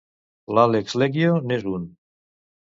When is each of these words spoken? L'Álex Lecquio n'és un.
L'Álex 0.57 0.95
Lecquio 1.01 1.35
n'és 1.51 1.69
un. 1.75 1.85